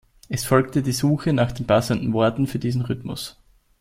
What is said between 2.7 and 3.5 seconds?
Rhythmus.